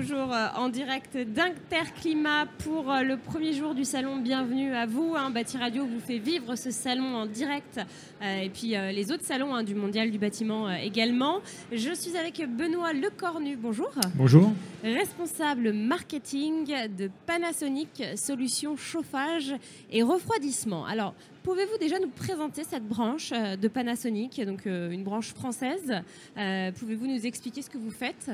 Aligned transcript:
toujours 0.00 0.32
euh, 0.32 0.46
en 0.56 0.70
direct 0.70 1.18
d'Interclimat 1.18 2.46
pour 2.64 2.90
euh, 2.90 3.02
le 3.02 3.18
premier 3.18 3.52
jour 3.52 3.74
du 3.74 3.84
salon. 3.84 4.16
Bienvenue 4.16 4.74
à 4.74 4.86
vous. 4.86 5.14
Hein. 5.14 5.28
Bâti 5.28 5.58
Radio 5.58 5.84
vous 5.84 6.00
fait 6.00 6.16
vivre 6.16 6.56
ce 6.56 6.70
salon 6.70 7.16
en 7.16 7.26
direct 7.26 7.78
euh, 8.22 8.40
et 8.40 8.48
puis 8.48 8.70
les 8.70 9.12
autres 9.12 9.24
salons 9.26 9.54
hein, 9.54 9.62
du 9.62 9.74
Mondial 9.74 10.10
du 10.10 10.18
bâtiment 10.18 10.70
également. 10.70 11.40
Je 11.70 11.92
suis 11.92 12.16
avec 12.16 12.40
Benoît 12.48 12.94
Lecornu. 12.94 13.56
Bonjour. 13.56 13.90
Bonjour. 14.14 14.50
Responsable 14.82 15.74
marketing 15.74 16.72
de 16.96 17.10
Panasonic 17.26 18.02
Solutions 18.16 18.76
Chauffage 18.76 19.54
et 19.90 20.02
Refroidissement. 20.02 20.86
Alors, 20.86 21.14
Pouvez-vous 21.42 21.78
déjà 21.78 21.98
nous 21.98 22.10
présenter 22.10 22.64
cette 22.64 22.86
branche 22.86 23.30
de 23.30 23.66
Panasonic, 23.68 24.44
donc 24.44 24.66
une 24.66 25.02
branche 25.02 25.32
française? 25.32 26.02
Pouvez-vous 26.34 27.06
nous 27.06 27.24
expliquer 27.24 27.62
ce 27.62 27.70
que 27.70 27.78
vous 27.78 27.90
faites? 27.90 28.30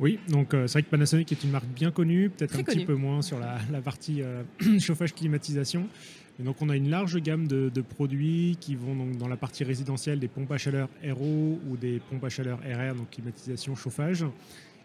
Oui, 0.00 0.18
donc 0.28 0.54
euh, 0.54 0.66
c'est 0.66 0.78
vrai 0.78 0.82
que 0.82 0.88
Panasonic 0.88 1.30
est 1.30 1.44
une 1.44 1.50
marque 1.50 1.66
bien 1.66 1.90
connue, 1.90 2.30
peut-être 2.30 2.58
un 2.58 2.62
petit 2.62 2.86
peu 2.86 2.94
moins 2.94 3.20
sur 3.20 3.38
la, 3.38 3.58
partie 3.82 4.22
euh, 4.22 4.42
chauffage 4.80 5.14
climatisation. 5.14 5.86
Et 6.40 6.42
donc 6.42 6.56
on 6.62 6.70
a 6.70 6.76
une 6.76 6.88
large 6.88 7.18
gamme 7.18 7.46
de, 7.46 7.82
produits 7.82 8.56
qui 8.60 8.76
vont 8.76 8.94
donc 8.94 9.18
dans 9.18 9.28
la 9.28 9.36
partie 9.36 9.62
résidentielle 9.62 10.18
des 10.18 10.28
pompes 10.28 10.50
à 10.52 10.56
chaleur 10.56 10.88
RO 11.06 11.60
ou 11.68 11.76
des 11.76 12.00
pompes 12.08 12.24
à 12.24 12.30
chaleur 12.30 12.60
RR, 12.60 12.94
donc 12.94 13.10
climatisation, 13.10 13.76
chauffage. 13.76 14.24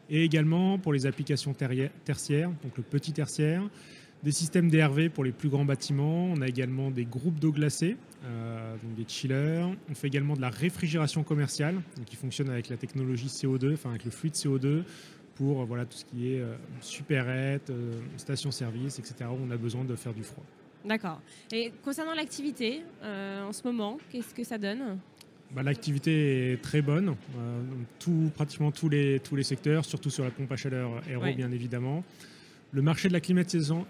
Et 0.10 0.26
également 0.26 0.78
pour 0.78 0.92
les 0.92 1.06
applications 1.06 1.54
tertiaires, 1.54 2.50
donc 2.62 2.76
le 2.76 2.84
petit 2.84 3.14
tertiaire, 3.14 3.64
des 4.24 4.32
systèmes 4.32 4.70
DRV 4.70 5.10
pour 5.10 5.24
les 5.24 5.32
plus 5.32 5.50
grands 5.50 5.66
bâtiments. 5.66 6.26
On 6.26 6.42
a 6.42 6.48
également 6.48 6.92
des 6.92 7.06
groupes 7.06 7.40
d'eau 7.40 7.52
glacée, 7.52 7.96
euh, 8.26 8.76
donc 8.84 8.96
des 8.96 9.06
chillers. 9.08 9.66
On 9.90 9.94
fait 9.94 10.08
également 10.08 10.36
de 10.36 10.42
la 10.42 10.50
réfrigération 10.50 11.24
commerciale, 11.24 11.82
qui 12.06 12.16
fonctionne 12.16 12.50
avec 12.50 12.70
la 12.70 12.78
technologie 12.78 13.28
CO2, 13.28 13.74
enfin 13.74 13.92
avec 13.92 14.06
le 14.06 14.12
fluide 14.12 14.34
CO2 14.34 14.84
pour 15.36 15.62
euh, 15.62 15.66
voilà, 15.66 15.86
tout 15.86 15.98
ce 15.98 16.06
qui 16.06 16.34
est 16.34 16.40
euh, 16.40 16.56
supérette, 16.82 17.72
station-service, 18.18 19.00
etc. 19.00 19.30
où 19.30 19.38
on 19.48 19.52
a 19.52 19.58
besoin 19.58 19.84
de 19.84 19.96
faire 19.96 20.14
du 20.14 20.24
froid. 20.24 20.44
D'accord. 20.84 21.22
Et 21.52 21.72
concernant 21.84 22.14
l'activité, 22.14 22.82
en 23.04 23.52
ce 23.52 23.64
moment, 23.64 23.98
qu'est-ce 24.12 24.36
que 24.36 24.44
ça 24.44 24.60
donne? 24.60 25.00
Bah, 25.52 25.64
L'activité 25.64 26.54
est 26.54 26.62
très 26.62 26.84
bonne, 26.84 27.16
tout, 27.98 28.32
pratiquement 28.36 28.72
tous 28.72 28.88
les, 28.88 29.20
tous 29.20 29.36
les 29.36 29.44
secteurs, 29.44 29.84
surtout 29.84 30.12
sur 30.12 30.24
la 30.24 30.30
pompe 30.30 30.52
à 30.52 30.56
chaleur 30.56 31.02
aéro, 31.08 31.24
bien 31.36 31.52
évidemment. 31.52 32.04
Le 32.72 32.84
marché 32.84 33.08
de 33.08 33.14
la 33.14 33.20
climatisation 33.20 33.88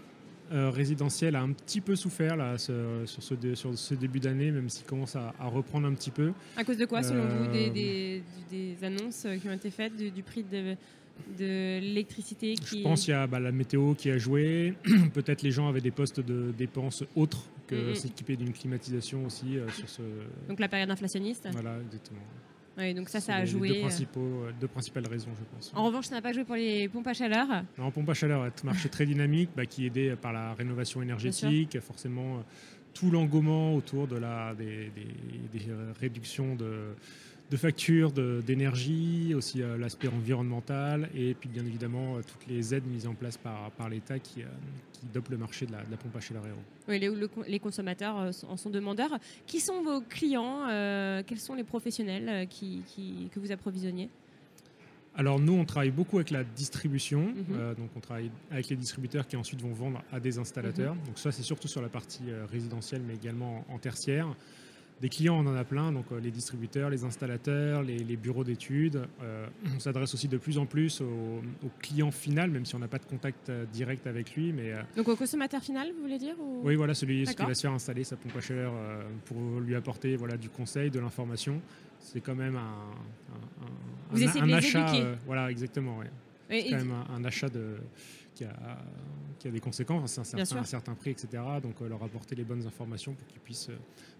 euh, 0.52 0.70
résidentiel 0.70 1.36
a 1.36 1.42
un 1.42 1.52
petit 1.52 1.82
peu 1.82 1.96
souffert 1.96 2.36
là, 2.36 2.58
sur, 2.58 2.74
ce, 3.08 3.56
sur 3.56 3.78
ce 3.78 3.94
début 3.96 4.20
d'année, 4.20 4.52
même 4.52 4.70
s'il 4.70 4.86
commence 4.86 5.16
à, 5.16 5.34
reprendre 5.40 5.88
un 5.88 5.94
petit 5.94 6.12
peu. 6.12 6.34
À 6.56 6.64
cause 6.64 6.78
de 6.78 6.86
quoi, 6.86 7.04
selon 7.04 7.26
vous, 7.26 7.52
des, 7.52 8.22
euh, 8.54 8.86
annonces 8.86 9.26
qui 9.42 9.50
ont 9.50 9.54
été 9.54 9.70
faites 9.72 9.96
du, 9.96 10.24
prix 10.24 10.44
de, 10.44 10.76
de 11.38 11.80
l'électricité 11.80 12.56
qui... 12.56 12.80
Je 12.80 12.84
pense 12.84 13.06
qu'il 13.06 13.12
y 13.12 13.18
a 13.18 13.28
bah, 13.28 13.40
la 13.40 13.52
météo 13.52 13.94
qui 13.96 14.12
a 14.12 14.18
joué. 14.18 14.76
Peut-être 15.14 15.42
les 15.42 15.52
gens 15.52 15.68
avaient 15.68 15.82
des 15.82 15.92
postes 15.92 16.20
de 16.20 16.54
dépenses 16.58 17.04
autres 17.16 17.46
que 17.68 17.94
s'équiper 17.96 18.36
d'une 18.36 18.54
climatisation 18.54 19.26
aussi 19.26 19.58
euh, 19.58 19.68
sur 19.70 19.90
ce... 19.90 20.02
Donc 20.48 20.60
la 20.60 20.68
période 20.68 20.92
inflationniste 20.92 21.48
Voilà, 21.52 21.80
exactement. 21.82 22.22
Oui, 22.78 22.94
donc 22.94 23.10
ça, 23.10 23.22
ça 23.22 23.36
a 23.36 23.46
joué. 23.46 23.70
Deux, 23.70 23.80
principaux, 23.82 24.20
euh, 24.20 24.52
deux 24.60 24.68
principales 24.68 25.08
raisons, 25.08 25.30
je 25.40 25.46
pense. 25.56 25.72
En 25.76 25.86
revanche, 25.86 26.06
ça 26.06 26.16
n'a 26.16 26.22
pas 26.22 26.34
joué 26.34 26.44
pour 26.44 26.56
les 26.56 26.90
pompes 26.90 27.08
à 27.08 27.14
chaleur 27.14 27.48
Non, 27.78 27.90
pompe 27.92 28.10
à 28.10 28.14
chaleur, 28.14 28.44
un 28.44 28.52
marché 28.64 28.90
très 28.90 29.06
dynamique 29.06 29.50
bah, 29.56 29.66
qui 29.66 29.84
est 29.84 29.88
aidé 29.88 30.16
par 30.22 30.34
la 30.34 30.54
rénovation 30.54 31.02
énergétique, 31.02 31.80
forcément 31.80 32.38
euh, 32.38 32.42
tout 32.94 33.12
l'engouement 33.12 33.76
autour 33.76 34.08
de 34.08 34.18
la, 34.18 34.54
des, 34.56 34.92
des, 34.96 35.60
des 35.60 35.66
réductions 36.00 36.56
de 36.56 36.94
de 37.52 37.58
factures 37.58 38.12
d'énergie, 38.12 39.34
aussi 39.36 39.62
euh, 39.62 39.78
l'aspect 39.78 40.08
environnemental 40.08 41.10
et 41.16 41.36
puis 41.36 41.48
bien 41.48 41.66
évidemment 41.66 42.16
euh, 42.16 42.22
toutes 42.22 42.48
les 42.48 42.74
aides 42.74 42.88
mises 42.88 43.06
en 43.06 43.14
place 43.14 43.38
par, 43.38 43.70
par 43.72 43.90
l'État 43.90 44.18
qui, 44.18 44.42
euh, 44.42 44.46
qui 44.94 45.06
le 45.30 45.38
marché 45.38 45.66
de 45.66 45.72
la, 45.72 45.98
pompe 45.98 46.16
à 46.16 46.20
chaleur 46.20 46.44
Oui, 46.88 47.00
les, 47.00 47.12
les, 47.48 47.60
consommateurs 47.60 48.32
en 48.48 48.58
sont 48.58 48.70
demandeurs. 48.70 49.18
Qui 49.46 49.60
sont 49.60 49.84
vos 49.84 50.02
clients 50.02 50.66
Quels 51.26 51.40
sont 51.40 51.54
les 51.54 51.64
professionnels 51.64 52.48
qui, 52.48 52.82
que 53.32 53.40
vous 53.40 53.52
approvisionniez 53.52 54.10
alors 55.18 55.40
nous, 55.40 55.54
on 55.54 55.64
travaille 55.64 55.92
beaucoup 55.92 56.18
avec 56.18 56.30
la 56.30 56.44
distribution, 56.44 57.22
mhm. 57.22 57.76
donc 57.78 57.90
on 57.96 58.02
travaille 58.02 58.30
avec 58.52 58.68
les 58.68 58.76
distributeurs 58.76 59.26
qui 59.26 59.38
ensuite 59.38 59.62
vont 59.62 59.72
vendre 59.72 60.04
à 60.12 60.20
des 60.20 60.40
installateurs. 60.40 60.94
Mhm. 60.94 61.04
Donc 61.06 61.20
ça, 61.20 61.32
c'est 61.32 61.42
surtout 61.42 61.70
sur 61.70 61.82
la 61.82 61.88
partie 61.88 62.26
résidentielle, 62.52 63.02
mais 63.08 63.16
également 63.16 63.64
en 63.70 63.78
tertiaire. 63.78 64.28
Des 65.02 65.10
clients, 65.10 65.36
on 65.36 65.48
en 65.48 65.56
a 65.56 65.66
plein, 65.66 65.92
donc 65.92 66.06
euh, 66.12 66.22
les 66.22 66.32
distributeurs, 66.32 66.90
les 66.90 67.04
installateurs, 67.04 67.84
les, 67.84 68.16
bureaux 68.16 68.46
d'études. 68.46 69.02
Euh, 69.22 69.46
on 69.76 69.80
s'adresse 69.80 70.14
aussi 70.14 70.30
de 70.30 70.38
plus 70.38 70.58
en 70.58 70.66
plus 70.66 71.02
au, 71.02 71.42
client 71.82 72.12
final, 72.12 72.50
même 72.50 72.66
si 72.66 72.76
on 72.76 72.80
n'a 72.80 72.88
pas 72.88 72.98
de 72.98 73.06
contact 73.06 73.50
euh, 73.50 73.66
direct 73.74 74.08
avec 74.08 74.36
lui. 74.36 74.54
Mais, 74.54 74.74
donc 74.96 75.10
au 75.10 75.18
consommateur 75.18 75.62
final, 75.62 75.90
vous 75.96 76.02
voulez 76.02 76.18
dire 76.18 76.36
Oui, 76.64 76.76
voilà, 76.76 76.94
celui 76.94 77.26
qui 77.26 77.44
va 77.44 77.54
se 77.54 77.62
faire 77.62 77.74
installer 77.74 78.06
sa 78.06 78.16
pompe 78.16 78.38
à 78.38 78.42
chaleur 78.42 78.74
pour 79.26 79.60
lui 79.60 79.76
apporter 79.76 80.16
voilà, 80.16 80.38
du 80.38 80.50
conseil, 80.50 80.90
de 80.90 81.00
l'information. 81.00 81.62
C'est 82.00 82.22
quand 82.22 82.36
même 82.36 82.56
un, 82.56 82.76
vous 84.12 84.24
essayez 84.24 84.46
de 84.46 84.54
achat. 84.54 84.94
voilà, 85.26 85.52
exactement. 85.52 86.00
C'est 86.50 86.70
quand 86.70 86.78
même 86.78 86.96
un, 87.14 87.24
achat 87.26 87.50
de, 87.50 87.78
qui, 88.34 88.44
a, 88.44 88.78
qui 89.40 89.48
a 89.48 89.52
des 89.52 89.60
conséquences, 89.60 90.18
un 90.18 90.24
certain, 90.24 90.58
un 90.58 90.64
certain 90.64 90.96
prix, 90.96 91.12
etc. 91.12 91.44
Donc 91.62 91.80
leur 91.82 92.04
apporter 92.04 92.36
les 92.36 92.44
bonnes 92.44 92.66
informations 92.66 93.14
pour 93.14 93.28
qu'ils 93.28 93.42
puissent 93.42 93.70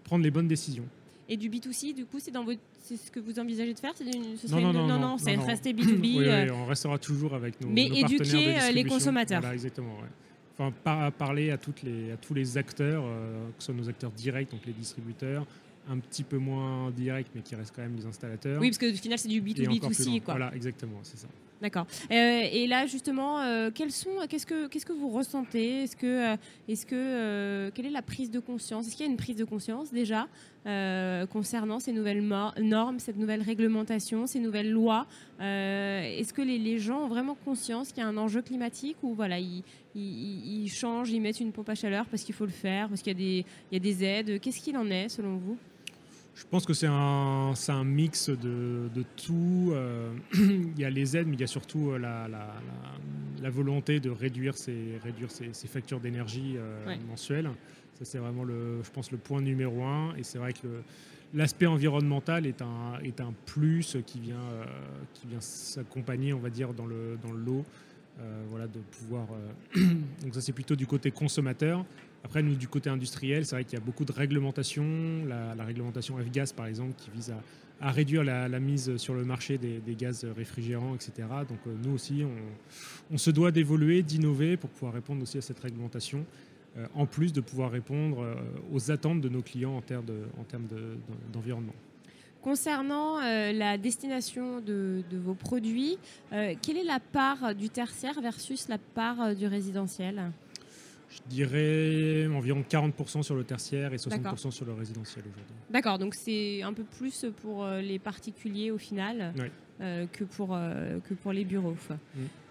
prendre 0.04 0.24
les 0.24 0.30
bonnes 0.30 0.48
décisions. 0.48 0.86
Et 1.28 1.36
du 1.36 1.50
B2C, 1.50 1.94
du 1.94 2.06
coup, 2.06 2.18
c'est 2.20 2.30
dans 2.30 2.46
c'est 2.82 2.96
ce 2.96 3.10
que 3.10 3.18
vous 3.18 3.38
envisagez 3.40 3.74
de 3.74 3.78
faire? 3.78 3.92
C'est 3.96 4.04
non, 4.50 4.60
non, 4.60 4.72
non, 4.72 4.86
non, 4.86 4.98
non, 4.98 5.18
c'est 5.18 5.34
rester 5.34 5.72
B2B. 5.74 6.00
oui, 6.00 6.18
euh. 6.20 6.52
on 6.52 6.66
restera 6.66 6.98
toujours 6.98 7.34
avec 7.34 7.60
nos, 7.60 7.68
Mais 7.68 7.86
éduquer 7.86 8.56
euh, 8.58 8.70
les 8.70 8.84
consommateurs. 8.84 9.40
Voilà, 9.40 9.54
exactement. 9.54 9.96
Enfin, 10.54 10.72
par, 10.84 11.10
parler 11.12 11.50
à, 11.50 11.58
toutes 11.58 11.82
les, 11.82 12.12
à 12.12 12.16
tous 12.16 12.32
les 12.32 12.56
acteurs, 12.56 13.02
euh, 13.04 13.48
que 13.48 13.62
ce 13.62 13.66
soit 13.66 13.74
nos 13.74 13.88
acteurs 13.88 14.12
directs, 14.12 14.52
donc 14.52 14.60
les 14.66 14.72
distributeurs, 14.72 15.46
un 15.88 15.98
petit 15.98 16.22
peu 16.22 16.38
moins 16.38 16.90
directs, 16.90 17.28
mais 17.34 17.42
qui 17.42 17.54
restent 17.54 17.74
quand 17.74 17.82
même 17.82 17.96
les 17.96 18.06
installateurs. 18.06 18.60
Oui, 18.60 18.68
parce 18.68 18.78
que 18.78 18.92
au 18.92 18.96
final, 18.96 19.18
c'est 19.18 19.28
du 19.28 19.40
B2B2C. 19.40 20.22
Quoi. 20.22 20.34
Voilà, 20.34 20.54
exactement, 20.54 20.98
c'est 21.02 21.18
ça. 21.18 21.28
D'accord. 21.62 21.86
Euh, 22.10 22.42
et 22.52 22.66
là, 22.66 22.86
justement, 22.86 23.40
euh, 23.40 23.70
sont, 23.88 24.10
qu'est-ce 24.28 24.44
que, 24.44 24.66
qu'est-ce 24.66 24.84
que 24.84 24.92
vous 24.92 25.08
ressentez? 25.08 25.84
Est-ce 25.84 25.96
que, 25.96 26.34
euh, 26.34 26.36
est-ce 26.68 26.84
que, 26.84 27.70
quelle 27.74 27.86
est 27.86 27.90
la 27.90 28.02
prise 28.02 28.30
de 28.30 28.40
conscience? 28.40 28.86
Est-ce 28.86 28.96
qu'il 28.96 29.06
y 29.06 29.08
a 29.08 29.10
une 29.10 29.16
prise 29.16 29.36
de 29.36 29.44
conscience 29.44 29.92
déjà 29.92 30.28
concernant 31.30 31.78
ces 31.78 31.92
nouvelles 31.92 32.26
normes, 32.60 32.98
cette 32.98 33.16
nouvelle 33.16 33.40
réglementation, 33.40 34.26
ces 34.26 34.40
nouvelles 34.40 34.70
lois? 34.70 35.06
Est-ce 35.38 36.32
que 36.32 36.42
les, 36.42 36.78
gens 36.78 37.04
ont 37.04 37.08
vraiment 37.08 37.36
conscience 37.44 37.88
qu'il 37.88 38.02
y 38.02 38.06
a 38.06 38.08
un 38.08 38.16
enjeu 38.16 38.42
climatique 38.42 38.96
ou 39.02 39.14
voilà, 39.14 39.38
ils, 39.38 39.62
ils, 39.94 40.68
changent, 40.68 41.10
ils 41.10 41.20
mettent 41.20 41.40
une 41.40 41.52
pompe 41.52 41.68
à 41.68 41.76
chaleur 41.76 42.06
parce 42.06 42.24
qu'il 42.24 42.34
faut 42.34 42.46
le 42.46 42.50
faire, 42.50 42.88
parce 42.88 43.00
qu'il 43.00 43.12
y 43.12 43.16
a 43.16 43.18
des, 43.18 43.44
il 43.70 43.74
y 43.74 43.76
a 43.76 43.78
des 43.78 44.04
aides? 44.04 44.40
Qu'est-ce 44.40 44.60
qu'il 44.60 44.76
en 44.76 44.90
est 44.90 45.08
selon 45.08 45.36
vous? 45.36 45.56
Je 46.36 46.44
pense 46.44 46.66
que 46.66 46.74
c'est 46.74 46.86
un, 46.86 47.54
un, 47.68 47.84
mix 47.84 48.28
de, 48.28 48.90
de 48.94 49.04
tout. 49.16 49.70
Euh, 49.72 50.12
il 50.34 50.78
y 50.78 50.84
a 50.84 50.90
les 50.90 51.16
aides, 51.16 51.26
mais 51.26 51.34
il 51.34 51.40
y 51.40 51.44
a 51.44 51.48
surtout 51.48 51.90
euh, 51.92 51.98
la, 51.98 52.28
la, 52.28 52.54
la, 53.40 53.50
volonté 53.50 54.00
de 54.00 54.10
réduire 54.10 54.54
ses, 54.54 55.00
réduire 55.02 55.30
ses, 55.30 55.52
factures 55.66 55.98
d'énergie 55.98 56.56
euh, 56.58 56.94
mensuelles. 57.08 57.48
Ça, 57.94 58.04
c'est 58.04 58.18
vraiment, 58.18 58.44
le, 58.44 58.82
je 58.82 58.90
pense, 58.90 59.10
le 59.12 59.16
point 59.16 59.40
numéro 59.40 59.82
un. 59.82 60.14
Et 60.16 60.24
c'est 60.24 60.36
vrai 60.36 60.52
que 60.52 60.82
l'aspect 61.32 61.64
environnemental 61.64 62.44
est 62.44 62.60
un, 62.60 62.98
est 63.02 63.22
un 63.22 63.32
plus 63.46 63.96
qui 64.06 64.20
vient, 64.20 64.36
qui 65.14 65.26
vient 65.26 65.40
s'accompagner, 65.40 66.34
on 66.34 66.38
va 66.38 66.50
dire, 66.50 66.74
dans 66.74 66.86
le, 66.86 67.18
dans 67.22 67.32
le 67.32 67.38
lot. 67.38 67.64
Voilà, 68.48 68.66
de 68.66 68.78
pouvoir. 68.78 69.26
donc 69.74 70.34
ça, 70.34 70.40
c'est 70.40 70.52
plutôt 70.52 70.76
du 70.76 70.86
côté 70.86 71.10
consommateur. 71.10 71.84
Après, 72.26 72.42
nous, 72.42 72.56
du 72.56 72.66
côté 72.66 72.90
industriel, 72.90 73.46
c'est 73.46 73.54
vrai 73.54 73.62
qu'il 73.62 73.78
y 73.78 73.80
a 73.80 73.84
beaucoup 73.84 74.04
de 74.04 74.10
réglementations. 74.10 75.24
La, 75.28 75.64
réglementation 75.64 76.16
F-Gas, 76.18 76.52
par 76.56 76.66
exemple, 76.66 76.94
qui 76.96 77.08
vise 77.10 77.32
à, 77.80 77.92
réduire 77.92 78.24
la, 78.24 78.48
mise 78.58 78.96
sur 78.96 79.14
le 79.14 79.24
marché 79.24 79.58
des, 79.58 79.94
gaz 79.94 80.26
réfrigérants, 80.36 80.96
etc. 80.96 81.12
Donc, 81.48 81.60
euh, 81.68 81.74
nous 81.84 81.92
aussi, 81.92 82.24
on, 83.12 83.16
se 83.16 83.30
doit 83.30 83.52
d'évoluer, 83.52 84.02
d'innover 84.02 84.56
pour 84.56 84.70
pouvoir 84.70 84.94
répondre 84.94 85.22
aussi 85.22 85.38
à 85.38 85.40
cette 85.40 85.60
réglementation, 85.60 86.26
euh, 86.76 86.86
en 86.96 87.06
plus 87.06 87.32
de 87.32 87.40
pouvoir 87.40 87.70
répondre 87.70 88.20
euh, 88.20 88.34
aux 88.72 88.90
attentes 88.90 89.20
de 89.20 89.28
nos 89.28 89.42
clients 89.42 89.76
en 89.76 89.82
termes 89.82 90.06
d'environnement. 91.32 91.74
Concernant 92.46 93.18
la 93.18 93.76
destination 93.76 94.60
de, 94.60 95.02
vos 95.12 95.34
produits, 95.34 95.98
quelle 96.30 96.76
est 96.76 96.84
la 96.84 97.00
part 97.00 97.56
du 97.56 97.70
tertiaire 97.70 98.20
versus 98.20 98.68
la 98.68 98.78
part 98.78 99.34
du 99.34 99.48
résidentiel? 99.48 100.30
Je 101.08 101.20
dirais 101.28 102.26
environ 102.32 102.62
40% 102.68 103.24
sur 103.24 103.34
le 103.34 103.42
tertiaire 103.42 103.92
et 103.92 103.96
60% 103.96 104.52
sur 104.52 104.64
le 104.64 104.74
résidentiel 104.74 105.24
aujourd'hui. 105.24 105.54
D'accord, 105.70 105.98
donc 105.98 106.14
c'est 106.14 106.62
un 106.62 106.72
peu 106.72 106.84
plus 106.84 107.26
pour 107.42 107.64
euh, 107.64 107.80
les 107.80 107.98
particuliers 107.98 108.70
au 108.70 108.78
final 108.78 109.32
euh, 109.80 110.06
que, 110.12 110.24
pour, 110.24 110.54
euh, 110.54 110.98
que 111.08 111.14
pour 111.14 111.32
les 111.32 111.44
bureaux. 111.44 111.76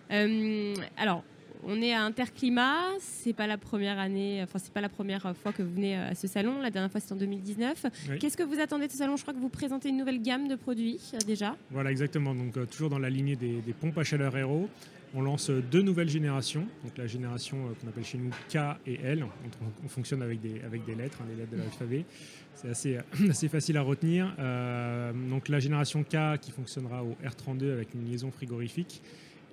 Mm. 0.10 0.74
alors, 0.98 1.24
on 1.66 1.82
est 1.82 1.94
à 1.94 2.04
Interclimat, 2.04 3.00
c'est 3.00 3.34
pas 3.34 3.48
la 3.48 3.58
première 3.58 4.00
année, 4.00 4.42
enfin 4.44 4.60
c'est 4.60 4.74
pas 4.74 4.82
la 4.82 4.90
première 4.90 5.36
fois 5.36 5.52
que 5.52 5.64
vous 5.64 5.74
venez 5.74 5.96
à 5.96 6.16
ce 6.16 6.28
salon. 6.28 6.62
La 6.62 6.70
dernière 6.70 6.92
fois 6.92 7.02
c'était 7.02 7.14
en 7.14 7.18
2019. 7.18 7.86
Qu'est-ce 8.20 8.38
que 8.38 8.44
vous 8.44 8.60
attendez 8.60 8.88
de 8.88 8.92
ce 8.92 8.98
salon? 8.98 9.18
Je 9.18 9.24
crois 9.24 9.34
que 9.34 9.40
vous 9.40 9.50
présentez 9.50 9.90
une 9.90 9.98
nouvelle 9.98 10.22
gamme 10.22 10.48
de 10.48 10.56
produits 10.56 11.00
déjà. 11.26 11.56
Voilà 11.72 11.92
exactement. 11.92 12.36
Donc 12.36 12.54
toujours 12.70 12.90
dans 12.90 13.00
la 13.00 13.10
lignée 13.10 13.36
des, 13.36 13.62
des 13.62 13.74
pompes 13.74 13.98
à 13.98 14.04
chaleur 14.04 14.38
Aero. 14.38 14.70
On 15.18 15.22
lance 15.22 15.50
deux 15.50 15.82
nouvelles 15.82 16.10
générations, 16.10 16.68
donc 16.84 16.98
la 16.98 17.08
génération 17.08 17.58
euh, 17.58 17.74
qu'on 17.80 17.88
appelle 17.88 18.04
chez 18.04 18.18
nous 18.18 18.32
K 18.50 18.78
et 18.86 19.00
L. 19.02 19.26
On, 19.84 19.88
fonctionne 19.88 20.22
avec 20.22 20.42
des, 20.42 20.62
avec 20.66 20.84
des 20.84 20.94
lettres, 20.94 21.20
hein, 21.22 21.26
les 21.30 21.38
lettres 21.38 21.52
de 21.54 21.58
l'alphabet. 21.58 22.04
C'est 22.54 22.70
assez, 22.70 22.98
assez 23.30 23.48
facile 23.48 23.78
à 23.78 23.82
retenir. 23.82 24.36
Euh, 24.40 25.14
donc 25.30 25.48
la 25.48 25.60
génération 25.60 26.04
K 26.04 26.38
qui 26.42 26.52
fonctionnera 26.52 27.02
au 27.06 27.16
R32 27.24 27.72
avec 27.72 27.94
une 27.94 28.10
liaison 28.10 28.30
frigorifique 28.30 29.02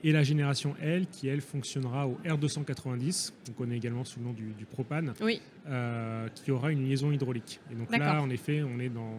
et 0.05 0.13
la 0.13 0.23
génération 0.23 0.75
L 0.81 1.07
qui 1.07 1.29
elle 1.29 1.41
fonctionnera 1.41 2.07
au 2.07 2.19
R290, 2.25 3.33
on 3.49 3.53
connaît 3.53 3.77
également 3.77 4.05
sous 4.05 4.21
le 4.21 4.27
nom 4.27 4.33
du, 4.33 4.67
propane, 4.67 5.15
oui. 5.21 5.41
Euh, 5.69 6.29
qui 6.35 6.51
aura 6.51 6.73
une 6.73 6.89
liaison 6.89 7.13
hydraulique. 7.13 7.61
Et 7.71 7.75
donc 7.75 7.97
là, 7.97 8.21
en 8.21 8.31
effet, 8.31 8.63
on 8.63 8.81
est 8.81 8.89
dans, 8.89 9.15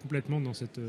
complètement 0.00 0.40
dans 0.40 0.54
cette 0.54 0.80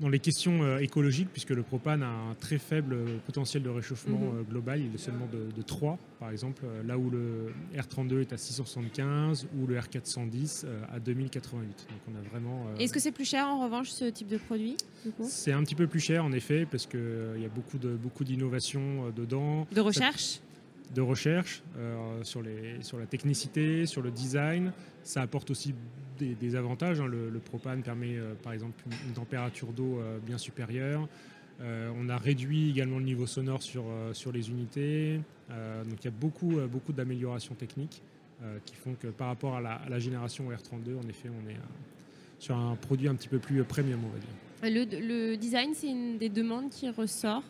dans 0.00 0.08
les 0.08 0.18
questions 0.18 0.62
euh, 0.62 0.78
écologiques, 0.78 1.28
puisque 1.32 1.50
le 1.50 1.62
propane 1.62 2.02
a 2.02 2.08
un 2.08 2.34
très 2.34 2.58
faible 2.58 2.96
potentiel 3.26 3.62
de 3.62 3.68
réchauffement 3.68 4.18
mhm. 4.18 4.38
euh, 4.38 4.42
global, 4.42 4.80
il 4.80 4.94
est 4.94 4.98
seulement 4.98 5.26
de, 5.26 5.62
3 5.62 5.98
par 6.20 6.30
exemple, 6.30 6.62
euh, 6.64 6.82
là 6.82 6.98
où 6.98 7.10
le 7.10 7.52
R32 7.76 8.20
est 8.20 8.32
à 8.32 8.36
675 8.36 9.48
ou 9.58 9.66
le 9.66 9.78
R410 9.78 10.66
à 10.92 10.98
2088. 11.00 11.60
Donc 11.62 11.98
on 12.10 12.18
a 12.18 12.28
vraiment. 12.30 12.66
Est-ce 12.78 12.92
que 12.92 13.00
c'est 13.00 13.12
plus 13.12 13.28
cher 13.28 13.46
en 13.46 13.62
revanche 13.62 13.90
ce 13.90 14.04
type 14.04 14.28
de 14.28 14.38
produit 14.38 14.76
C'est 15.22 15.52
un 15.52 15.62
petit 15.62 15.74
peu 15.74 15.86
plus 15.86 16.00
cher 16.00 16.24
en 16.24 16.32
effet, 16.32 16.66
parce 16.68 16.86
qu'il 16.86 17.00
il 17.36 17.42
y 17.42 17.46
a 17.46 17.48
beaucoup 17.48 17.78
de 17.78 17.90
beaucoup 17.90 18.24
d'innovations 18.24 19.10
dedans. 19.14 19.66
De 19.72 19.80
recherche? 19.80 20.40
De 20.94 21.02
recherche 21.02 21.62
sur, 22.22 22.40
les, 22.40 22.82
sur 22.82 22.98
la 22.98 23.06
technicité, 23.06 23.84
sur 23.84 24.00
le 24.00 24.10
design. 24.10 24.72
Ça 25.02 25.22
apporte 25.22 25.50
aussi 25.50 25.74
des, 26.18 26.56
avantages. 26.56 27.00
Hein. 27.00 27.06
Le, 27.06 27.38
propane 27.38 27.82
permet 27.82 28.16
euh, 28.16 28.34
par 28.42 28.52
exemple 28.52 28.82
une, 29.06 29.12
température 29.12 29.72
d'eau 29.72 29.98
euh, 29.98 30.18
bien 30.18 30.38
supérieure. 30.38 31.08
Euh, 31.60 31.90
on 31.98 32.08
a 32.08 32.16
réduit 32.16 32.70
également 32.70 32.98
le 32.98 33.04
niveau 33.04 33.26
sonore 33.26 33.62
sur, 33.62 33.84
sur 34.12 34.30
les 34.30 34.50
unités. 34.50 35.20
donc 35.48 35.98
il 36.00 36.04
y 36.04 36.08
a 36.08 36.12
beaucoup, 36.12 36.60
beaucoup 36.70 36.92
d'améliorations 36.92 37.54
techniques 37.54 38.00
qui 38.64 38.76
font 38.76 38.94
que 38.94 39.08
par 39.08 39.26
rapport 39.26 39.56
à 39.56 39.60
la, 39.60 39.98
génération 39.98 40.48
R32, 40.50 40.96
en 41.04 41.08
effet, 41.08 41.28
on 41.28 41.50
est 41.50 41.56
sur 42.38 42.56
un 42.56 42.76
produit 42.76 43.08
un 43.08 43.16
petit 43.16 43.26
peu 43.26 43.40
plus 43.40 43.64
premium, 43.64 43.98
on 44.04 44.08
va 44.08 44.18
dire. 44.20 44.86
Le, 45.02 45.34
design, 45.34 45.70
c'est 45.74 45.88
une 45.88 46.16
des 46.18 46.28
demandes 46.28 46.70
qui 46.70 46.88
ressort 46.90 47.42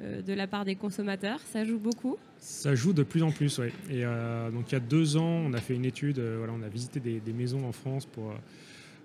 de 0.00 0.32
la 0.32 0.46
part 0.46 0.64
des 0.64 0.76
consommateurs. 0.76 1.40
Ça 1.52 1.64
joue 1.64 1.78
beaucoup 1.78 2.16
ça 2.40 2.74
joue 2.74 2.94
de 2.94 3.02
plus 3.02 3.22
en 3.22 3.30
plus, 3.30 3.58
oui. 3.58 3.68
Et 3.90 4.04
euh, 4.04 4.50
donc 4.50 4.64
il 4.70 4.72
y 4.72 4.76
a 4.76 4.80
deux 4.80 5.16
ans, 5.16 5.42
on 5.46 5.52
a 5.52 5.58
fait 5.58 5.74
une 5.74 5.84
étude, 5.84 6.18
euh, 6.18 6.36
voilà, 6.38 6.54
on 6.58 6.62
a 6.62 6.68
visité 6.68 6.98
des, 6.98 7.32
maisons 7.32 7.66
en 7.66 7.72
France 7.72 8.06
pour 8.06 8.30
euh, 8.30 8.34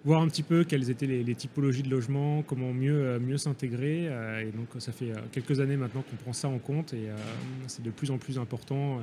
voir 0.06 0.22
un 0.22 0.28
petit 0.30 0.42
peu 0.42 0.64
quelles 0.64 0.90
étaient 0.90 1.06
les, 1.06 1.36
typologies 1.36 1.84
de 1.84 1.90
logements, 1.90 2.44
comment 2.44 2.74
mieux, 2.74 3.20
mieux 3.20 3.38
s'intégrer. 3.38 4.06
et 4.06 4.52
donc 4.56 4.68
ça 4.80 4.92
fait 4.92 5.12
quelques 5.32 5.60
années 5.60 5.78
maintenant 5.78 6.04
qu'on 6.10 6.16
prend 6.16 6.34
ça 6.34 6.48
en 6.48 6.60
compte 6.60 6.94
et 6.94 7.10
c'est 7.68 7.84
de 7.84 7.90
plus 7.90 8.12
en 8.12 8.18
plus 8.18 8.38
important 8.38 9.02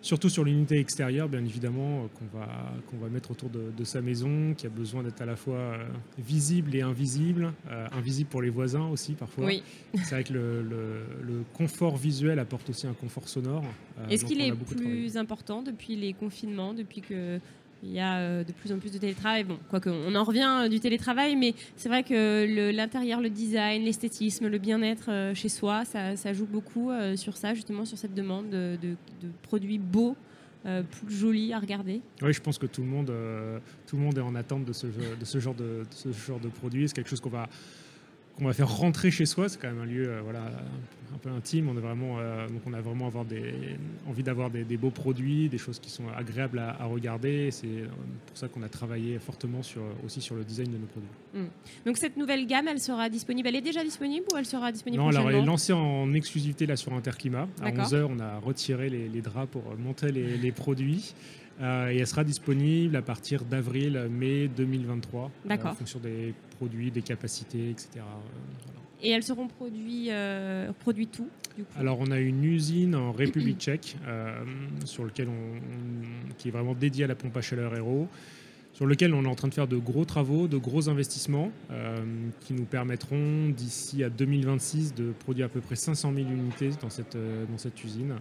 surtout 0.00 0.28
sur 0.28 0.44
l'unité 0.44 0.78
extérieure, 0.78 1.28
bien 1.28 1.44
évidemment, 1.44 2.04
euh, 2.04 2.06
qu'on 2.18 2.38
va, 2.38 2.48
qu'on 2.88 2.96
va 2.96 3.08
mettre 3.08 3.30
autour 3.30 3.50
de, 3.50 3.84
sa 3.84 4.00
maison, 4.00 4.54
qui 4.54 4.66
a 4.66 4.70
besoin 4.70 5.02
d'être 5.02 5.20
à 5.20 5.26
la 5.26 5.36
fois 5.36 5.56
euh, 5.56 5.88
visible 6.18 6.74
et 6.74 6.82
invisible, 6.82 7.52
euh, 7.70 7.86
invisible 7.92 8.28
pour 8.30 8.42
les 8.42 8.50
voisins 8.50 8.88
aussi 8.88 9.12
parfois. 9.12 9.46
Oui. 9.46 9.62
C'est 9.94 10.10
vrai 10.10 10.24
que 10.24 10.32
le, 10.32 10.62
le, 10.62 11.44
confort 11.54 11.96
visuel 11.96 12.38
apporte 12.38 12.70
aussi 12.70 12.86
un 12.86 12.92
confort 12.92 13.28
sonore. 13.28 13.64
Est-ce 14.10 14.24
qu'il 14.24 14.40
est 14.40 14.52
plus 14.52 15.16
important 15.16 15.62
depuis 15.62 15.96
les 15.96 16.12
confinements, 16.12 16.74
depuis 16.74 17.00
que 17.00 17.40
il 17.82 17.92
y 17.92 18.00
a 18.00 18.18
euh, 18.18 18.44
de 18.44 18.52
plus 18.52 18.72
en 18.72 18.78
plus 18.78 18.90
de 18.90 18.98
télétravail. 18.98 19.44
Bon, 19.44 19.58
quoique, 19.68 19.90
on 19.90 20.14
en 20.14 20.24
revient 20.24 20.62
euh, 20.64 20.68
du 20.68 20.80
télétravail, 20.80 21.36
mais 21.36 21.54
c'est 21.76 21.88
vrai 21.88 22.02
que 22.02 22.70
l'intérieur, 22.72 23.20
le, 23.20 23.30
design, 23.30 23.84
l'esthétisme, 23.84 24.48
le 24.48 24.58
bien-être 24.58 25.10
euh, 25.10 25.34
chez 25.34 25.48
soi, 25.48 25.84
ça, 25.84 26.32
joue 26.32 26.46
beaucoup 26.46 26.90
sur 27.16 27.36
ça, 27.36 27.54
justement, 27.54 27.84
sur 27.84 27.98
cette 27.98 28.14
demande 28.14 28.50
de, 28.50 28.96
produits 29.42 29.78
beaux. 29.78 30.16
plus 30.64 31.14
jolis 31.14 31.52
à 31.52 31.58
regarder. 31.58 32.00
Oui, 32.22 32.32
je 32.32 32.40
pense 32.40 32.58
que 32.58 32.66
tout 32.66 32.82
le 32.82 32.88
monde, 32.88 33.12
tout 33.86 33.96
le 33.96 34.02
monde 34.02 34.18
est 34.18 34.22
en 34.22 34.34
attente 34.34 34.64
de 34.64 34.72
ce, 34.72 35.38
genre 35.38 35.54
de 35.54 36.48
produit. 36.48 36.88
C'est 36.88 36.94
quelque 36.94 37.10
chose 37.10 37.20
qu'on 37.20 37.30
va 37.30 37.48
qu'on 38.36 38.44
va 38.44 38.52
faire 38.52 38.70
rentrer 38.70 39.10
chez 39.10 39.26
soi. 39.26 39.48
C'est 39.48 39.60
quand 39.60 39.68
même 39.68 39.80
un 39.80 39.86
lieu 39.86 40.08
euh, 40.08 40.20
voilà, 40.22 40.50
un 41.14 41.18
peu 41.18 41.30
intime. 41.30 41.68
On 41.68 41.76
a 41.76 41.80
vraiment, 41.80 42.18
euh, 42.18 42.46
donc 42.48 42.60
on 42.66 42.72
a 42.72 42.80
vraiment 42.80 43.06
avoir 43.06 43.24
des, 43.24 43.54
envie 44.08 44.22
d'avoir 44.22 44.50
des, 44.50 44.76
beaux 44.76 44.90
produits, 44.90 45.48
des 45.48 45.58
choses 45.58 45.78
qui 45.78 45.90
sont 45.90 46.04
agréables 46.14 46.58
à, 46.58 46.84
regarder. 46.84 47.50
C'est 47.50 47.66
euh, 47.66 47.86
pour 48.26 48.36
ça 48.36 48.48
qu'on 48.48 48.62
a 48.62 48.68
travaillé 48.68 49.18
fortement 49.18 49.62
sur, 49.62 49.82
aussi 50.04 50.20
sur 50.20 50.34
le 50.34 50.44
design 50.44 50.70
de 50.70 50.78
nos 50.78 50.86
produits. 50.86 51.08
Hmm. 51.34 51.48
Donc 51.86 51.96
cette 51.96 52.16
nouvelle 52.16 52.46
gamme, 52.46 52.68
elle 52.68 52.80
sera 52.80 53.08
disponible. 53.08 53.48
Elle 53.48 53.56
est 53.56 53.60
déjà 53.62 53.82
disponible 53.82 54.26
ou 54.32 54.36
elle 54.36 54.46
sera 54.46 54.70
disponible 54.70 55.02
Non, 55.02 55.08
alors 55.08 55.30
elle 55.30 55.36
est 55.36 55.44
lancée 55.44 55.72
en 55.72 56.12
exclusivité 56.12 56.66
là 56.66 56.76
sur 56.76 56.92
Interclimat. 56.92 57.48
À 57.62 57.70
11h, 57.70 58.06
on 58.10 58.20
a 58.20 58.38
retiré 58.38 58.90
les, 58.90 59.20
draps 59.22 59.50
pour 59.50 59.62
monter 59.78 60.12
les, 60.12 60.52
produits. 60.52 61.14
Et 61.60 61.98
elle 61.98 62.06
sera 62.06 62.24
disponible 62.24 62.96
à 62.96 63.02
partir 63.02 63.44
d'avril-mai 63.44 64.48
2023. 64.48 65.30
D'accord. 65.44 65.70
en 65.72 65.74
fonction 65.74 65.98
des 66.00 66.34
produits, 66.56 66.90
des 66.90 67.02
capacités, 67.02 67.70
etc. 67.70 67.88
Euh, 67.96 69.02
Et 69.02 69.10
elles 69.10 69.22
seront 69.22 69.46
produites, 69.46 70.10
euh, 70.10 70.70
tout 71.12 71.28
Alors 71.78 71.98
on 72.00 72.10
a 72.10 72.18
une 72.18 72.44
usine 72.44 72.94
en 72.94 73.12
République 73.12 73.58
tchèque 73.58 73.96
euh, 74.06 74.42
sur 74.84 75.04
lequel 75.04 75.28
on, 75.28 76.34
qui 76.38 76.48
est 76.48 76.50
vraiment 76.50 76.74
dédiée 76.74 77.04
à 77.04 77.08
la 77.08 77.14
pompe 77.14 77.36
à 77.36 77.42
chaleur 77.42 77.74
Aero, 77.74 78.08
sur 78.72 78.86
lequel 78.86 79.14
on 79.14 79.24
est 79.24 79.28
en 79.28 79.34
train 79.34 79.48
de 79.48 79.54
faire 79.54 79.68
de 79.68 79.76
gros 79.76 80.04
travaux, 80.04 80.48
de 80.48 80.58
gros 80.58 80.88
investissements 80.88 81.50
qui 82.40 82.52
nous 82.52 82.64
permettront 82.64 83.48
d'ici 83.48 84.04
à 84.04 84.10
2026 84.10 84.94
de 84.94 85.12
produire 85.12 85.46
à 85.46 85.48
peu 85.48 85.60
près 85.60 85.76
500 85.76 86.12
000 86.14 86.28
unités 86.28 86.70
dans 86.82 86.90
cette, 86.90 87.16
dans 87.16 87.56
cette 87.56 87.82
usine. 87.82 88.16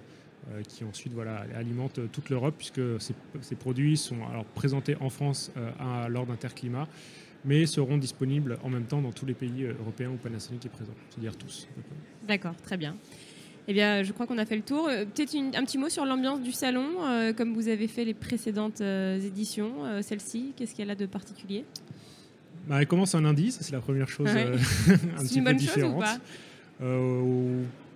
Qui 0.68 0.83
ensuite 0.83 1.13
voilà, 1.13 1.45
alimente 1.56 2.00
toute 2.12 2.30
l'Europe 2.30 2.56
puisque 2.57 2.81
ces, 3.00 3.15
ces, 3.42 3.56
produits 3.56 3.97
sont 3.97 4.18
alors 4.31 4.45
présentés 4.45 4.95
en 5.00 5.09
France 5.09 5.51
à, 5.80 6.07
lors 6.07 6.25
d'Interclimat 6.25 6.88
mais 7.45 7.65
seront 7.65 7.97
disponibles 7.97 8.57
en 8.63 8.69
même 8.69 8.86
temps 8.86 9.01
dans 9.01 9.12
tous 9.12 9.25
les 9.25 9.33
pays 9.33 9.63
euh, 9.63 9.74
européens 9.80 10.09
où 10.09 10.18
Panasonic 10.18 10.65
est 10.65 10.69
présent, 10.69 10.94
c'est-à-dire 11.09 11.38
tous. 11.38 11.68
D'accord, 12.27 12.56
très 12.63 12.75
bien. 12.75 12.95
Eh 13.68 13.74
bien, 13.74 14.03
je 14.03 14.12
crois 14.12 14.27
qu'on 14.27 14.38
a 14.38 14.45
fait 14.45 14.56
le 14.56 14.62
tour. 14.62 14.88
Euh, 14.88 15.06
peut-être 15.06 15.36
un 15.36 15.63
petit 15.63 15.77
mot 15.77 15.89
sur 15.89 16.05
l'ambiance 16.05 16.41
du 16.41 16.51
salon, 16.51 16.88
euh, 17.03 17.34
comme 17.34 17.53
vous 17.53 17.67
avez 17.67 17.88
fait 17.88 18.03
les 18.03 18.13
précédentes 18.13 18.81
éditions. 18.81 20.01
Celle-ci, 20.01 20.53
qu'est-ce 20.55 20.75
qu'elle 20.75 20.89
a 20.89 20.96
de 20.96 21.05
particulier? 21.05 21.65
Bah, 22.67 22.81
Elle 22.81 22.88
commence 22.88 23.15
un 23.15 23.22
lundi, 23.22 23.51
c'est 23.51 23.72
la 23.72 23.79
première 23.79 24.08
chose 24.08 24.27
un 24.27 25.24
petit 25.24 25.41
peu 25.41 25.53
différente. 25.53 26.03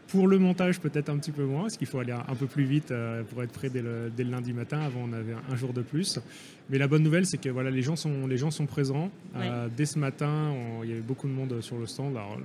Pour 0.10 0.28
le 0.28 0.40
montage, 0.40 0.80
peut-être 0.80 1.10
un 1.10 1.18
petit 1.18 1.32
peu 1.32 1.46
moins, 1.46 1.64
parce 1.64 1.78
qu'il 1.78 1.86
faut 1.86 2.00
aller 2.00 2.12
un 2.14 2.36
peu 2.36 2.48
plus 2.48 2.64
vite 2.64 2.90
euh, 2.90 3.22
pour 3.24 3.44
être 3.44 3.52
prêt 3.52 3.70
dès 3.70 3.84
le, 3.84 4.12
lundi 4.18 4.54
matin. 4.54 4.80
Avant, 4.80 5.02
on 5.08 5.14
avait 5.14 5.36
un 5.52 5.56
jour 5.56 5.72
de 5.72 5.84
plus. 5.84 6.20
Mais 6.72 6.80
la 6.80 6.88
bonne 6.88 7.04
nouvelle, 7.04 7.28
c'est 7.28 7.38
que 7.38 7.50
voilà, 7.50 7.70
les, 7.70 7.84
gens 7.84 7.96
sont, 7.96 8.26
les 8.26 8.38
gens 8.38 8.50
sont 8.50 8.66
présents. 8.66 9.12
Euh, 9.36 9.68
dès 9.76 9.86
ce 9.86 10.00
matin, 10.00 10.52
il 10.84 10.90
y 10.90 10.94
avait 10.94 11.02
beaucoup 11.02 11.28
de 11.28 11.34
monde 11.34 11.62
sur 11.62 11.78
le 11.78 11.86
stand. 11.86 12.18
Alors, 12.18 12.40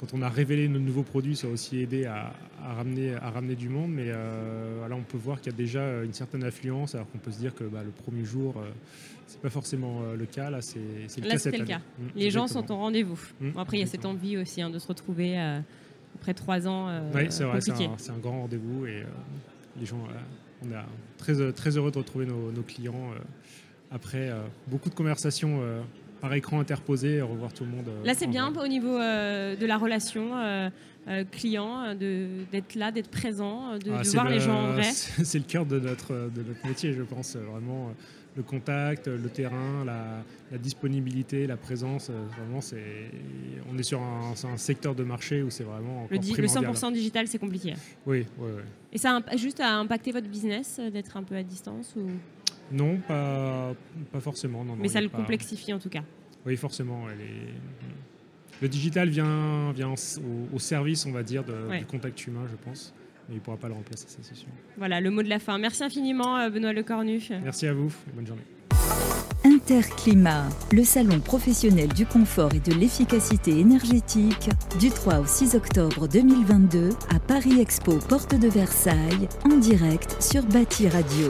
quand 0.00 0.12
on 0.14 0.22
a 0.22 0.28
révélé 0.28 0.66
nos 0.66 0.80
nouveaux 0.80 1.04
produits, 1.04 1.36
ça 1.36 1.46
a 1.46 1.50
aussi 1.50 1.78
aidé 1.78 2.06
à, 2.06 2.32
ramener, 2.60 3.14
à 3.14 3.30
ramener 3.30 3.54
du 3.54 3.68
monde. 3.68 3.92
Mais 3.92 4.06
euh, 4.08 4.88
on 4.90 5.02
peut 5.02 5.18
voir 5.18 5.40
qu'il 5.40 5.52
y 5.52 5.54
a 5.54 5.58
déjà 5.58 6.02
une 6.02 6.14
certaine 6.14 6.42
affluence, 6.42 6.96
alors 6.96 7.08
qu'on 7.12 7.18
peut 7.18 7.30
se 7.30 7.38
dire 7.38 7.54
que 7.54 7.62
bah, 7.62 7.82
le 7.84 7.92
premier 7.92 8.24
jour, 8.24 8.56
c'est 9.28 9.40
pas 9.40 9.50
forcément 9.50 10.02
le 10.18 10.26
cas. 10.26 10.50
Là, 10.50 10.62
c'est 10.62 10.80
le 10.80 11.28
cas 11.28 11.38
cette 11.38 11.54
année. 11.54 11.64
Cas. 11.64 11.78
Mmh, 11.78 12.02
les 12.16 12.30
gens 12.32 12.48
sont 12.48 12.72
au 12.72 12.76
rendez-vous. 12.76 13.20
Mmh, 13.40 13.50
après, 13.56 13.76
il 13.76 13.80
y 13.80 13.84
a 13.84 13.86
cette 13.86 14.04
envie 14.04 14.36
aussi 14.36 14.60
hein, 14.62 14.70
de 14.70 14.80
se 14.80 14.88
retrouver 14.88 15.38
après 16.14 16.34
trois 16.34 16.66
ans. 16.66 16.88
Euh, 16.88 17.00
oui, 17.14 17.26
c'est 17.30 17.44
vrai, 17.44 17.60
c'est 17.60 18.10
un, 18.10 18.18
grand 18.18 18.42
rendez-vous 18.42 18.86
et 18.86 19.00
euh, 19.00 19.04
les 19.78 19.86
gens, 19.86 19.98
on 20.64 20.70
est 20.70 20.76
très, 21.18 21.52
très 21.52 21.76
heureux 21.76 21.90
de 21.90 21.98
retrouver 21.98 22.26
nos, 22.26 22.62
clients 22.62 23.10
après 23.90 24.30
beaucoup 24.68 24.88
de 24.88 24.94
conversations 24.94 25.60
par 26.20 26.32
écran 26.34 26.60
interposé, 26.60 27.20
revoir 27.20 27.52
tout 27.52 27.64
le 27.64 27.70
monde. 27.70 27.86
Là, 28.04 28.14
c'est 28.14 28.26
bien 28.26 28.52
au 28.52 28.68
niveau 28.68 28.98
de 28.98 29.66
la 29.66 29.76
relation 29.76 30.30
client, 31.32 31.94
d'être 31.94 32.74
là, 32.74 32.92
d'être 32.92 33.10
présent, 33.10 33.76
de, 33.78 33.90
ah, 33.92 34.02
voir 34.12 34.28
les 34.28 34.40
gens 34.40 34.68
en 34.68 34.72
vrai. 34.72 34.84
C'est 34.92 35.38
le 35.38 35.44
cœur 35.44 35.66
de 35.66 35.80
notre, 35.80 36.12
de 36.12 36.42
notre 36.42 36.66
métier, 36.66 36.92
je 36.92 37.02
pense, 37.02 37.36
vraiment 37.36 37.92
le 38.36 38.42
contact, 38.42 39.08
le 39.08 39.28
terrain, 39.28 39.84
la, 39.84 40.58
disponibilité, 40.58 41.46
la 41.46 41.56
présence. 41.56 42.10
Euh, 42.10 42.24
vraiment, 42.36 42.60
c'est, 42.60 43.10
on 43.70 43.78
est 43.78 43.82
sur 43.82 44.00
un, 44.00 44.34
secteur 44.56 44.94
de 44.94 45.04
marché 45.04 45.42
où 45.42 45.50
c'est 45.50 45.64
vraiment 45.64 46.06
le, 46.10 46.16
le 46.16 46.46
100% 46.46 46.92
digital, 46.92 47.26
c'est 47.26 47.38
compliqué. 47.38 47.74
Oui, 48.06 48.26
oui, 48.38 48.50
oui. 48.56 48.62
Et 48.92 48.98
ça 48.98 49.20
a 49.26 49.36
juste 49.36 49.60
à 49.60 49.76
impacter 49.76 50.12
votre 50.12 50.28
business 50.28 50.78
euh, 50.78 50.90
d'être 50.90 51.16
un 51.16 51.22
peu 51.22 51.36
à 51.36 51.42
distance 51.42 51.94
ou? 51.96 52.06
Non, 52.70 52.98
pas, 53.06 53.74
pas 54.10 54.20
forcément. 54.20 54.64
Non, 54.64 54.76
Mais 54.76 54.88
ça 54.88 55.00
le 55.00 55.08
complexifie 55.08 55.72
en 55.72 55.78
tout 55.78 55.90
cas. 55.90 56.02
Oui, 56.46 56.56
forcément. 56.56 57.04
Elle 57.10 57.20
est... 57.20 58.62
le 58.62 58.68
digital 58.68 59.08
vient, 59.10 59.72
vient 59.72 59.92
au, 59.92 60.58
service, 60.58 61.04
on 61.04 61.12
va 61.12 61.22
dire, 61.22 61.44
du 61.44 61.84
contact 61.86 62.26
humain, 62.26 62.46
je 62.50 62.56
pense. 62.56 62.94
Mais 63.28 63.34
il 63.34 63.38
ne 63.38 63.40
pourra 63.40 63.56
pas 63.56 63.68
le 63.68 63.74
remplacer, 63.74 64.06
ça 64.08 64.18
c'est 64.22 64.34
sûr. 64.34 64.48
Voilà, 64.76 65.00
le 65.00 65.10
mot 65.10 65.22
de 65.22 65.28
la 65.28 65.38
fin. 65.38 65.58
Merci 65.58 65.84
infiniment, 65.84 66.36
euh, 66.38 66.50
Benoît 66.50 66.72
Lecornu. 66.72 67.20
Merci 67.42 67.66
à 67.66 67.72
vous 67.72 67.92
et 68.08 68.12
bonne 68.14 68.26
journée. 68.26 68.42
Interclimat, 69.44 70.48
le 70.72 70.84
salon 70.84 71.20
professionnel 71.20 71.88
du 71.88 72.06
confort 72.06 72.50
et 72.54 72.60
de 72.60 72.72
l'efficacité 72.78 73.58
énergétique, 73.58 74.50
du 74.78 74.90
3 74.90 75.20
au 75.20 75.26
6 75.26 75.54
octobre 75.56 76.06
2022 76.08 76.90
à 77.14 77.18
Paris 77.18 77.60
Expo, 77.60 77.98
porte 78.08 78.38
de 78.38 78.48
Versailles, 78.48 79.28
en 79.44 79.56
direct 79.56 80.16
sur 80.20 80.42
Bâti 80.44 80.88
Radio. 80.88 81.28